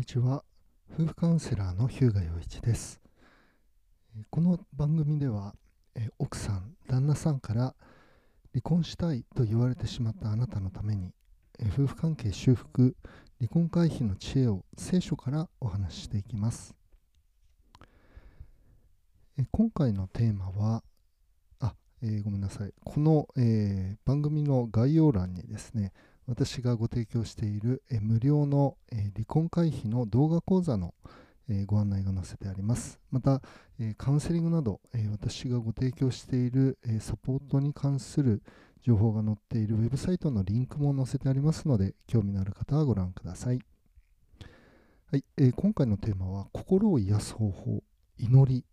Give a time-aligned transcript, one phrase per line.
[0.00, 0.44] にちは。
[0.94, 3.02] 夫婦カウンセラーの日向洋一です。
[4.30, 5.54] この番組では
[6.18, 7.74] 奥さん旦那さんから
[8.54, 11.12] 離婚したいと言われてしまったあなたのために
[11.74, 12.96] 夫婦関係修復
[13.40, 16.74] 離婚回避の知恵を聖書からお話ししていきます。
[19.52, 20.82] 今回のテーマは
[21.58, 22.72] あ、えー、ごめんなさい。
[22.82, 25.92] この、えー、番組の概要欄にですね
[26.30, 30.94] 私がご提供している、え無料の、え離婚回避の動画講座の、
[31.48, 33.00] えご案内が載せてあります。
[33.10, 33.42] また、
[33.80, 38.44] えカウンセリングなど、え私がご提供している、えサポートに関する
[38.80, 43.58] 情報が載っているウェブサイトのリンクも載せてありますので、興味のある方はご覧ください。
[45.10, 47.82] はい、えー、今回のテーマは、心を癒す方法、
[48.18, 48.64] 祈り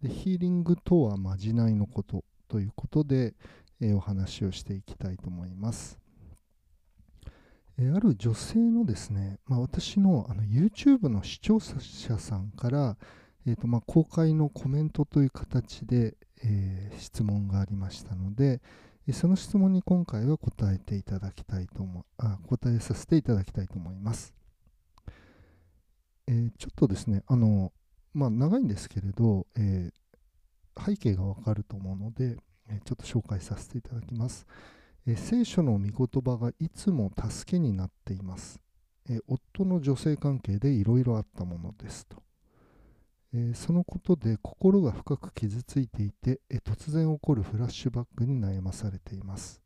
[0.00, 0.08] で。
[0.08, 3.34] ヒーリングとはまじないのことということで、
[3.82, 6.03] えー、お話をしていきたいと思います。
[7.78, 12.96] えある女性のですね、まあ、私のあの YouTube の視聴者さんから、
[13.46, 18.60] えーとまあ、公開のコメントという形で、えー、質問がありましたので、
[19.08, 24.34] えその質問に今回は答えていただきたいと思あ答えさせていただきたいと思います。
[26.26, 27.72] えー、ちょっとですね、あの、
[28.14, 32.36] まあ、長いんですけれど、えー、背景がわかると思うので、
[32.68, 34.46] えちょっと紹介させていただきます。
[35.06, 38.58] え聖書の御言葉がいつも助けになっています。
[39.08, 42.22] え夫の女性関係でいろいろあったものですと、
[43.34, 49.60] えそのことで心が深く傷ついていて、え突然起こるフラッシュバックに悩まされています。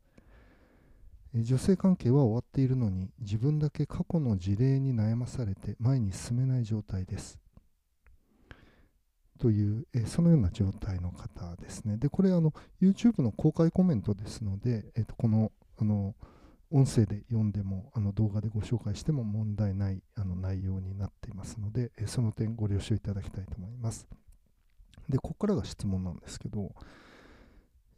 [1.33, 7.39] え女性関係は終わっているのに自分だけ過去の事例に悩まされて前に進めない状態です。
[9.39, 11.97] という、えそのような状態の方ですね。
[11.97, 16.13] で、これあの YouTube の公開コメントですので、えー、とこのあの
[16.71, 24.07] 音声で読んでもあの動画でご紹介しても問題ないあの内容になっていますので、えその点ご了承いただきたいと思います。
[25.07, 26.75] で、ここからが質問なんですけど、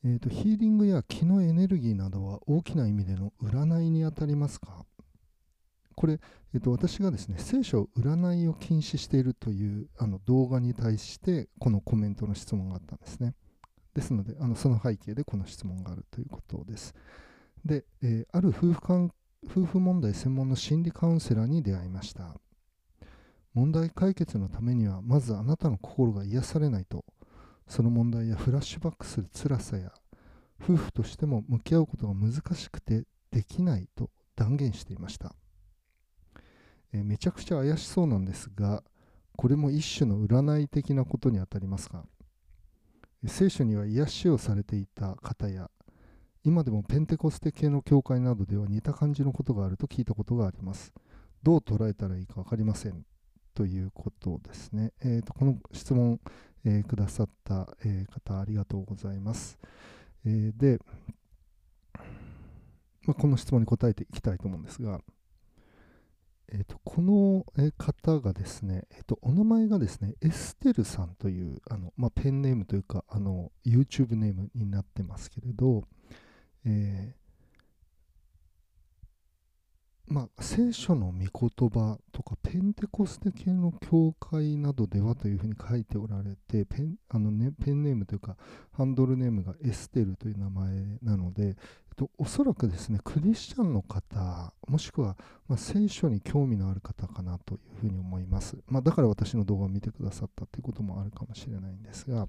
[0.04, 4.86] えーと、ヒーリングや気のエネルギーなどは大きな意味での占いにあたりますか？
[6.02, 6.20] これ、
[6.56, 13.36] えっと、私がですね、聖書占いを禁止しているというあの動画に対して、このコメントの質問があったんですね。
[13.94, 16.96] ですので、あのその背景でこの質問があるということです。
[17.64, 19.12] で、えー、ある夫婦間
[19.46, 22.36] 夫婦問題専門の心理カウンセラーに出会いました。
[23.54, 27.06] 問題解決のためには、まずあなたの心が癒されないと、
[27.68, 29.92] その問題やフラッシュバックする辛さや、
[30.60, 35.36] 夫婦としても向き合うことが難しくてできないと断言していました。
[36.94, 38.84] えめちゃくちゃ怪しそうなんですが、
[39.38, 42.04] これも一種の占い的なことにあたりますが、
[43.28, 45.70] 聖書には癒しをされていた方や、
[46.44, 50.92] 今でもペンテコステ系の教会などでは似た感じのことがあると聞いたことがあります。
[51.44, 53.06] どう捉えたらいいか分かりません。
[53.54, 54.94] ということですね。
[55.02, 56.20] えーと、この質問、
[56.64, 59.60] えー、くださった、えー、方、ありがとうございます。
[60.26, 60.80] えー、で、
[63.04, 65.00] まあ、この質問に答えていきたいと思うんですが、
[66.54, 67.46] えーと、この
[67.78, 75.84] 方がですね、えーと、お名前がですね、エステルさんというあの、まあ、ペンネームというかあの YouTube ネームになってますけれど、
[76.66, 77.16] え
[80.08, 88.36] まあ、聖書の御言葉とかペンテコステ系の教会などではというふうに書いておられてペンあの、ね、ペンネームというか
[88.74, 91.56] ハンドルネームがエステルという名前なので、
[91.96, 102.28] と、おそらくですねクリスチャンの方もしくは、まあ、聖書に興味のある方かなというふうに思います、まあ、だから私の動画を見てくださったということもあるかもしれないんですが、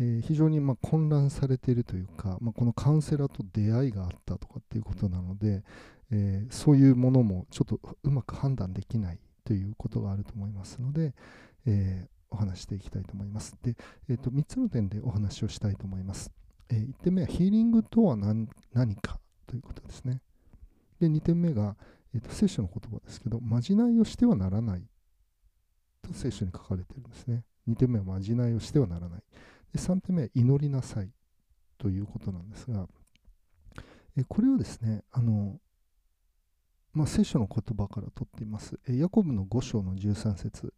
[0.00, 5.62] えー、非常にま混乱されているというか、まあ、このカウンセラーと出会いがあったとかっていうことなので、
[6.10, 11.14] えー、そういうものもちょっとうまく判断できないということがあると思いますので、
[11.66, 13.56] えー、お話していきたいと思います。
[13.62, 13.76] で、
[14.08, 16.30] えーと、3つの点でお話をしたいと思います。
[16.70, 18.46] えー、1点目はヒーリングとは何
[18.96, 20.20] かということですね。
[21.00, 21.76] で、2点目が、
[22.14, 24.82] えーと、聖書の言葉ですけど、まじないをしてはならない
[26.02, 27.44] と聖書に書かれているんですね。
[27.68, 29.22] 2点目はまじないをしてはならない。
[29.72, 31.10] で3点目は祈りなさい
[31.76, 32.88] ということなんですが、
[34.16, 35.60] えこれをですね、あの
[36.92, 38.78] まあ、聖書の言葉から取っています。
[38.88, 40.74] ヤコブの5章の13節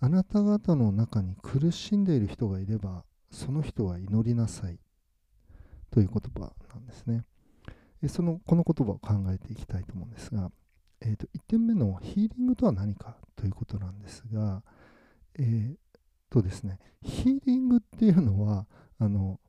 [0.00, 4.78] あなた方の中に苦しんでいる人がいれば、その人は祈りなさい。
[5.90, 7.24] という言葉なんですね。
[8.08, 10.50] そのこの言葉を考えていきたいと思うんですが、
[11.02, 14.62] えー、と1点目のヒーリングとは何かということなんですが、
[15.38, 15.74] えー、
[16.30, 18.66] とですね、ヒーリングっていうのは、
[18.98, 19.40] あの、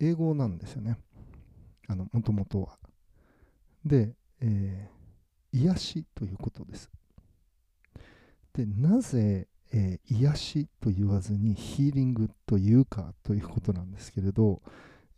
[0.00, 0.98] 英語なんですよね。
[2.12, 2.78] もともとは。
[3.84, 6.90] で、えー、癒しということです。
[8.52, 14.62] でなぜ、えー、癒しと言わずにヒーリングというかということなんですけれど、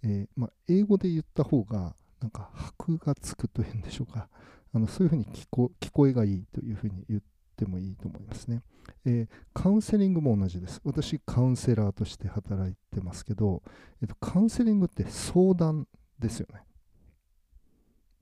[0.03, 4.29] えー、ま、英語で言った方がなんか箔がつくというんでしょうか。
[4.73, 7.21] あのそういうふうに聞こ聞こえがいいというふうに言っ
[7.57, 8.63] てもいいと思いますね、
[9.05, 10.81] えー、カウンセリングも同じです。
[10.85, 13.63] 私カウンセラーとして働いてますけど、
[14.01, 15.89] えーと、カウンセリングって相談
[16.19, 16.63] ですよね。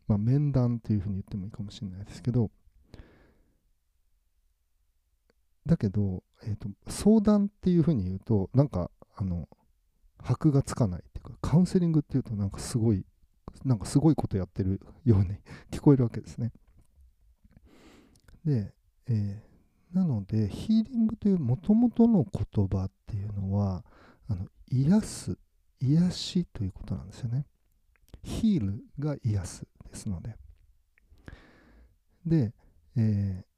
[0.06, 2.50] まあ、面談というふうに言ってもいいかもしれないですけど
[5.68, 9.48] だけど、えーと、相談っていうふうに言うとなんかあの
[10.18, 13.04] 箔がつかないっていうかカウンセリングっていうとなんかすごい
[13.64, 15.36] なんかすごいことやってるように
[15.70, 16.52] 聞こえるわけですね。
[18.44, 18.74] で、
[19.06, 23.84] えー、なのでヒーリングというもともとの言葉っていうのは
[24.26, 25.38] あの癒す
[25.80, 27.46] 癒しということなんですよね。
[28.22, 30.36] ヒールが癒すですので。
[32.26, 32.54] で、
[32.96, 33.57] えー、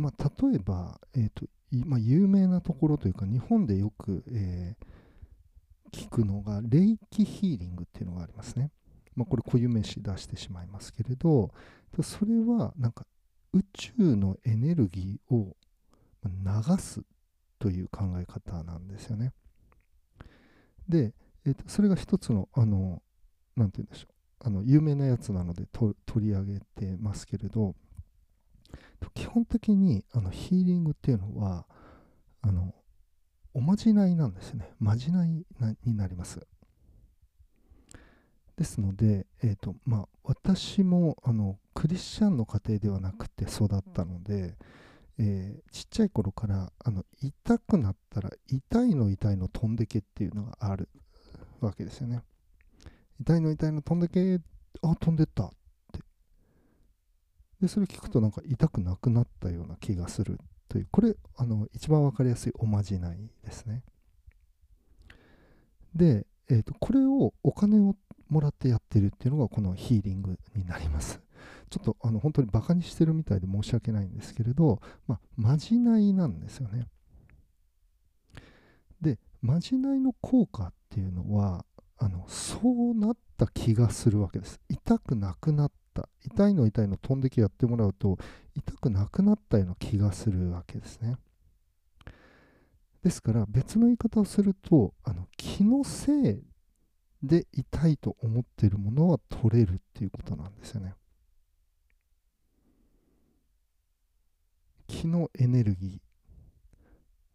[0.00, 1.46] まあ、例えば、えーと
[1.86, 8.70] まあ、有名なところというか日本でよく、えー、聞くのが霊気ヒーリングっていうのがありますね。
[9.14, 11.50] まあ、これ固有名詞出してしまいますけれど
[12.02, 13.04] それはなんか
[13.52, 15.56] 宇宙のエネルギーを
[16.24, 17.02] 流す
[17.58, 19.32] という考え方なんですよね。
[20.88, 21.12] で、
[21.44, 23.02] えー、とそれが一つのあの
[23.56, 27.74] 何て言うんでしょうあの有名なやつなので取り上げてますけれど
[29.14, 31.66] 基本的にあのヒーリングっていうのは
[32.42, 32.74] あの
[33.54, 36.46] おまじないなんですねまじないになります
[38.56, 44.54] ですので、えーとまあ、私もあのクリスチャンの家庭ではなくて育ったので、
[45.18, 50.90] えー、ちっちゃい頃からあの痛くなったら痛いの痛いの飛んでけっていうのがある
[51.60, 52.20] わけですよね。
[53.18, 54.40] 痛いの痛いの飛んでけ
[54.82, 55.50] あ飛んでった
[57.60, 63.82] でそれ聞くとなんか痛くなくなったような気がするというこれあの一番分かりやすいおまじないですね。
[65.94, 67.96] で、えーとこれをお金を
[68.28, 71.20] もらってやってるっていうのがこのヒーリングになります。
[71.68, 76.86] ちょっとあの本当にバカにしてるみたいで申し訳ないんですけれど、まあ、まじないなんですよね。
[79.00, 81.64] で、まじないの効果っていうのは、
[81.96, 82.60] あのそ
[82.92, 84.60] うなった気がするわけです。
[84.68, 86.08] 痛くなくなった。
[86.24, 88.18] 痛いの痛いの飛んできやってもらうと、
[88.54, 91.16] 痛くなくなったような気がするわけですね。
[93.02, 96.42] ですから別の言い方をするとあの気のせい
[97.22, 100.94] で痛いと思っているものは取れるっていうことなんですよね。
[104.86, 106.00] 気のエネルギ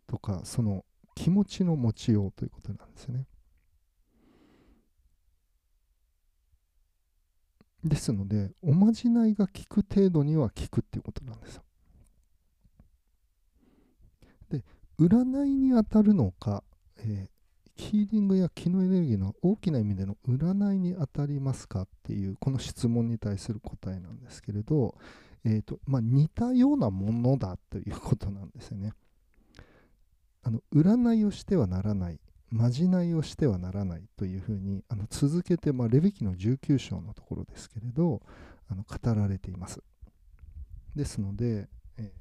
[0.07, 0.85] ーとかその
[1.15, 3.25] 気持ちの持ちようということなんですよね。
[7.85, 11.61] ですのでおまじないが効く程度には効くっていうことなんです。
[14.49, 14.63] で
[14.99, 16.63] 占いに当たるのか、
[16.97, 17.27] え
[17.75, 24.95] ヒーリングや気のエネルギーの大きな意味での占いに当たりますかっていうこの質問に対する答えなんですけれど、
[25.43, 28.93] えーとまあ、似たようなものだということなんですよね。
[30.43, 32.19] あの占いをしてはならない
[32.55, 38.21] まじないをしてはならないというふうにあの続けて、まあ、レビキの19章のところですけれど
[38.71, 39.81] あの語られています。
[40.95, 41.67] ですので、
[41.97, 42.13] え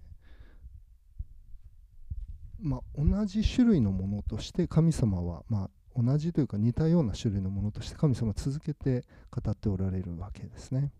[2.60, 10.90] まあ、同じ種類のものとして神様は、まあ、同じというか似たような種類のものとして神様は続けて語っておられるわけですね。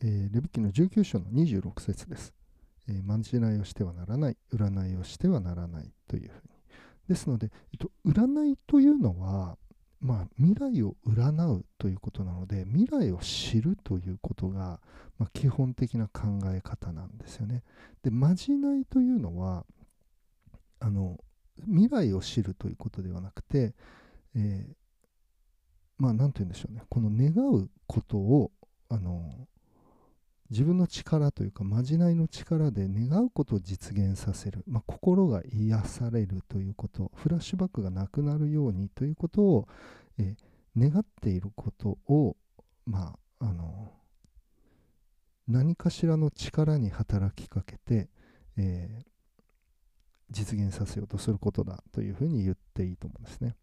[0.00, 2.34] えー、レビキの19章の26節です。
[2.88, 6.54] えー、まじないをしてはならない、占いをしてはならないというふうに。
[7.08, 9.56] ですので、えっと、占いというのは、
[10.00, 14.80] まあ、未来を占うということなので未来を知るということが、
[15.18, 17.62] まあ、基本的な考え方なんですよね。
[18.02, 19.64] でまじないというのは
[20.80, 21.18] あの
[21.66, 23.74] 未来を知るということではなくて、
[24.36, 24.74] えー、
[25.96, 28.50] まあ何て言うんでしょうねこの願うことを
[28.90, 29.48] あの
[30.50, 39.68] 自分の力というかまじないの力で願うことを実現させる、まあ、心が癒されるということフラッシュバックがなくなるようにということを、
[40.18, 40.36] え、
[40.76, 42.36] 願っていることを、
[42.86, 43.90] まあ、あの
[45.48, 48.08] 何かしらの力に働きかけて、
[48.56, 49.06] えー、
[50.30, 53.56] 実現させようとすることだというふうに言っていいと思うんですね。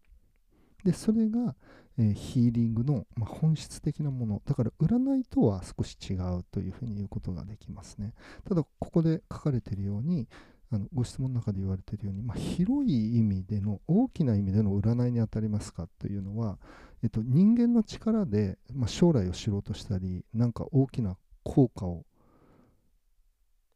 [0.84, 1.54] でそれが、
[1.98, 4.42] えー、ヒーリングの、まあ、本質的なもの。
[4.44, 8.14] だから占いとは少し違うというふうに言うことができますね。
[8.44, 10.28] ただここで書かれているように
[10.72, 16.58] あのご質問の中で言われているように、まあ、広い意味での大きな意味での占いにあたりますかというのは、
[17.02, 22.04] えっと、人間の力で、まあ、将来を知ろうとしたり何か大きな効果を、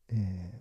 [0.08, 0.55] えー、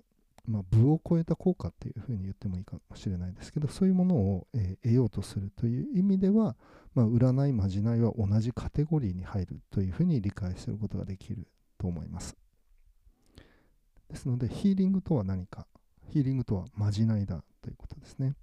[0.47, 6.55] まあ、部を超えた効果っていうふうに言ってもいいかもしれないですけどそういうものを、えー、得ようとするという意味では、
[6.93, 11.47] まあ、占いまじないは同じカテゴリーに入るというふうに理解することができる
[11.77, 12.35] と思います。
[14.09, 15.67] ですのでヒーリングとは何か？
[16.09, 18.35] ヒーリングとはまじないだということですね。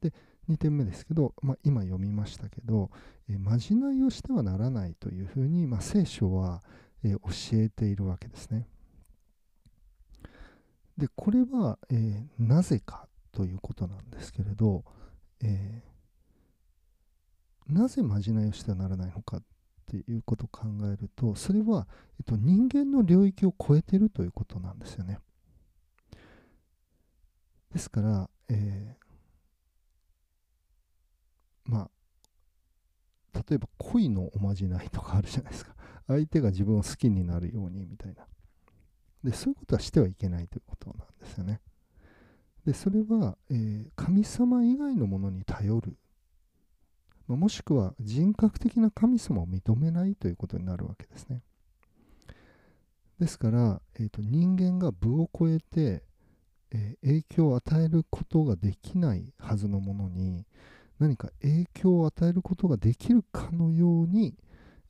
[0.00, 0.12] で
[0.48, 2.90] 2点目ですけど、まあ、今読みましたけど、
[3.28, 6.62] えー、まじないをしてはならないというふうに、まあ、聖書は、
[7.02, 8.68] えー、教えているわけですね。
[10.98, 14.84] でこれは、えー、なぜかということなんですけれど、
[15.42, 15.82] え
[17.68, 19.42] なぜまじないをしてはならないのかっ
[19.86, 21.86] ていうことを考えるとそれは、
[22.18, 25.18] えっと、人間の領域を超えてるということなんですよね。
[27.72, 31.90] ですから、えー、まあ
[33.48, 35.74] 例えば恋のおまじないとかあるじゃないですか。
[36.06, 38.26] 相手が自分を好きになるようにみたいな。
[39.26, 41.60] でそういうことはしてはいけないということなんですよね
[42.64, 45.96] でそれは、えー、神様以外のものに頼る
[47.28, 51.42] まもしくは人格的な神様を認めないということになるわけですね。
[53.18, 56.04] ですから、えーと、人間が部を超えて、
[56.70, 60.44] えー、影響を与えることができないはずのものに
[60.98, 64.34] 何か影響を与えることができるかのように、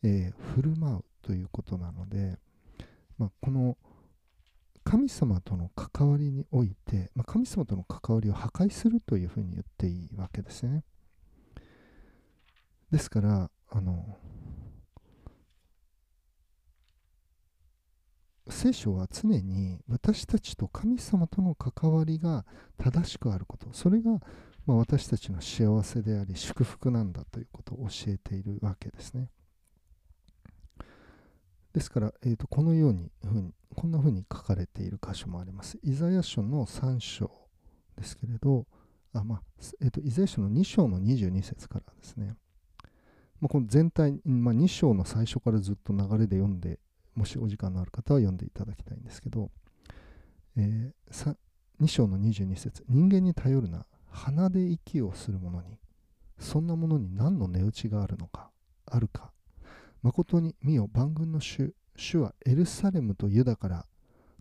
[0.03, 2.37] えー、振る舞うということなので、
[3.19, 3.79] まあ、この
[4.87, 10.85] 神様との関わりにおいて、まあ、神様との関わりを破壊するというふうに言っていいわけですね。
[12.93, 14.17] ですからあの
[18.49, 22.47] 聖書は常に私たちと神様との関わりが
[22.79, 24.21] 正しくあることそれが、
[24.67, 29.31] ま、私たちの幸せであり祝福なんだということを教えているわけですね
[31.77, 35.79] ですから、えーと、このようにふうにこんなふうに書かれている箇所もあります。
[35.83, 37.31] イザヤ書の3章
[37.99, 38.65] ですけれど
[39.13, 39.43] あ、まあ
[39.83, 42.35] えーと、イザヤ書の2章の22節からですね。
[43.43, 46.81] まあ、この全体、まあ、2章の最初からずっと流れで読んで、
[47.15, 49.51] もしお時間のある方は読んでいただきたいんですけど、
[50.57, 51.37] えー、
[51.83, 55.79] 2章の22節人間に頼るな、鼻で息をする者に、
[56.39, 58.51] そんなものに何の値打ちがあるのか、
[58.87, 59.31] あるか。
[60.07, 63.87] 誠に見よ、万軍の主、主はエルサレムとユダから、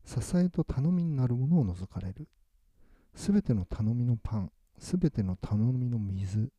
[0.06, 2.28] 支えと頼みになるものを除かれる。
[3.16, 6.52] すべての頼みのパン、すべての頼みの水、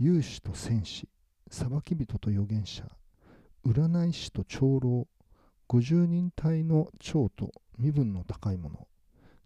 [0.00, 1.06] 勇士と戦士、
[1.50, 2.84] 裁き人と預言者
[3.66, 5.06] 占い師と長老
[5.68, 8.88] 五十人隊の長と身分の高い者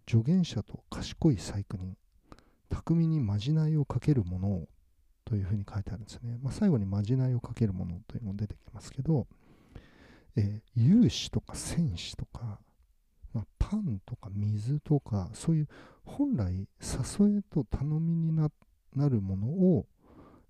[0.07, 1.97] 助言者と賢い細工人
[2.69, 4.69] 巧みにまじないをかける者を
[5.29, 9.27] というふうに書いてあるんですね、まあ、最後にまじないをかける者というのも出てきますけど、
[10.35, 12.59] えー、勇士とか戦士とか、
[13.33, 15.67] まあ、パンとか水とかそういう
[16.03, 18.49] 本来誘えと頼みにな
[19.07, 19.85] るものを、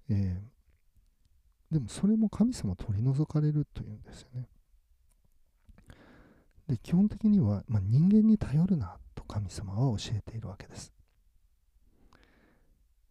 [0.10, 0.60] えー
[1.72, 4.48] でもそれも神様取り除かれるというんですよね。
[6.68, 10.92] で基本的には、まあ、人間に頼るなと神様は教えているわけです。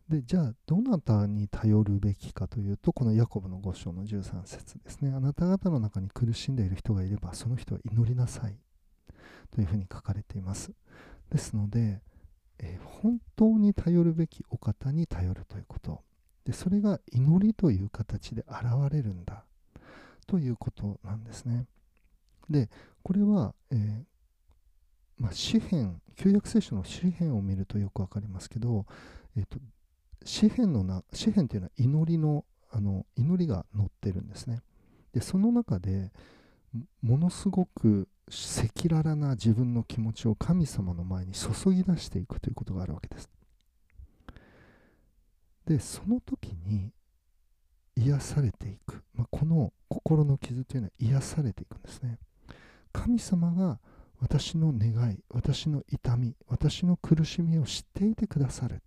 [0.09, 5.13] でじゃあどなたに頼るべきかというとこのヤコブの5章の13節ですね。
[5.15, 8.57] あなた方の中に苦しんでいる人がいればその人は祈りなさい
[9.51, 10.73] というふうに書かれています。
[11.31, 12.01] ですので、
[12.59, 16.01] えー、本当に頼るべきお方に頼るということ。
[16.47, 19.45] でそれが祈りという形で現れるんだ。
[20.27, 21.67] ということなんですね。
[22.49, 22.71] で
[23.03, 24.05] これは、えー、
[25.19, 28.87] まあ、詩篇旧約聖書の詩篇を見るとよく分かりますけど、
[29.37, 29.59] えーと、
[30.25, 34.61] 詩篇のな詩篇というのは祈りのあの祈りが載ってるんですね。
[35.13, 36.13] でその中で
[37.03, 43.31] ものすごく赤裸々な自分の気持ちを神様の前に注ぎ出していくということがあるわけです。
[45.65, 46.93] でその時に
[47.97, 52.19] 癒されていく、まあ、この心の傷というのは癒されていくんですね
[52.93, 53.79] 神様が
[54.21, 58.83] 私の願い私の痛み私の苦しみを知っていてくださる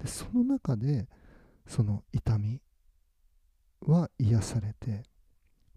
[0.00, 1.08] でその中で
[1.66, 2.60] その痛み
[3.82, 5.04] は癒されて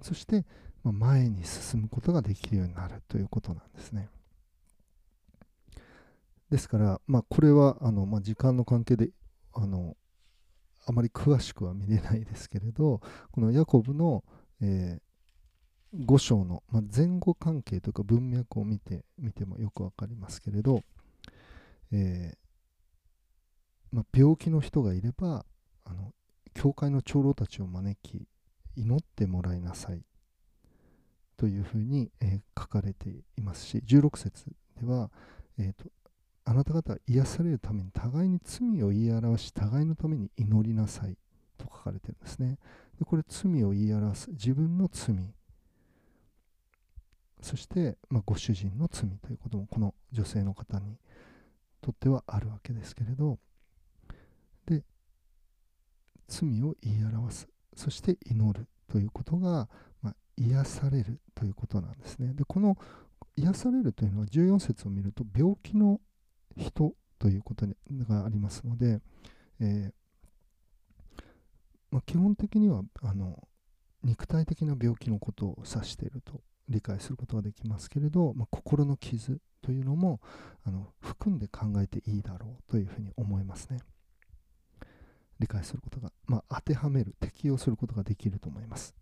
[0.02, 0.46] そして
[0.84, 4.10] 前に進むことができるようになるということなんですね。
[6.50, 9.10] ですから、まあ、これはあの、まあ、時間の関係で
[9.54, 9.96] あの
[10.86, 13.02] あまり詳しくは見れないですけれど
[13.32, 14.24] このヤコブの、
[14.62, 20.84] えー、5章の、ま、前後関係というか文脈を見てみてもよくわかりますけれど、
[21.92, 22.38] えー、
[23.94, 25.46] まあ、病気の人がいれば
[25.86, 26.12] あの
[26.56, 28.28] 教会の長老たちを招き
[28.76, 30.02] 祈ってもらいなさい。
[31.38, 34.46] というふうに、えー、書かれていますし16節
[34.80, 35.12] では、
[35.58, 35.90] えーと、
[36.46, 41.18] あなた方は癒されるために互いに罪を言い表し互いのために祈りなさい。
[41.58, 42.58] と書かれてるんですね。
[42.98, 45.16] でこれ罪を言い表す自分の罪。
[47.42, 50.98] そして、まあ、ご主人の罪ということもこの女性の方に
[51.82, 53.38] とってはあるわけですけれど。
[56.28, 59.68] 罪を言い表すそして祈るということが、
[60.02, 62.78] まあ、癒されるということなんですねでこの
[63.36, 66.00] 癒されるというのは14節を見ると病気の
[66.58, 67.66] 人ということ
[68.08, 69.00] がありますので、
[69.60, 71.24] えー、
[71.90, 73.48] まあ、基本的にはあの
[74.04, 80.20] 肉体的な病気のことを指していると理解することができますけれど、まあ、心の傷というのも
[80.66, 83.80] あの含んで考えていいだろうというふうに思いますね。
[85.40, 88.96] 理解することが、まあ、当てはめる、適用することができると思います。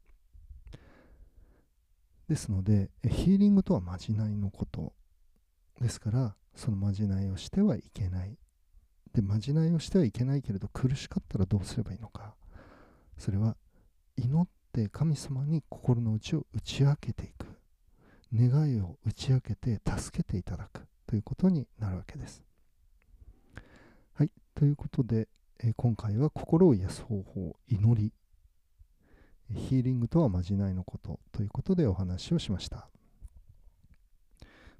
[2.27, 4.93] ですので、ヒーリングとはまじないのこと
[5.81, 8.37] ですから、そのまじないをしてはいけない。
[9.13, 12.35] で、まじないをしてはいけないけれど、苦しかったらどうすればいいのか。
[13.17, 13.57] それは、
[14.15, 17.51] 祈って神様に心の内を打ち明けていく。
[18.33, 22.41] 願いを打ち明けて助けていただくということになるわけです。
[24.13, 24.31] はい。
[24.55, 25.27] ということで、
[25.63, 28.11] え今回は心を癒す方法、祈り、
[29.53, 32.89] ヒーリングとはまじないのことということでお話をしました。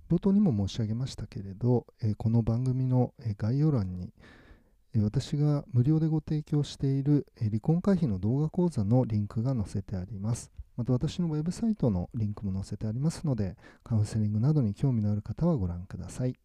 [0.10, 4.12] 冒頭にも申し上げましたけれど、えこの番組の概要欄に、
[4.98, 10.52] 私が無料でご提供している離婚回避の動画講座のリンクが載せてあります。
[10.78, 16.36] また私のウェブサイトのリンクも載せてありますので、カウンセリングなどに興味のある方はご覧ください。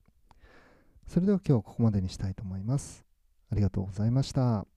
[1.07, 3.06] それでは今日はここまでにしたいと思います。
[3.51, 4.76] ありがとうございました。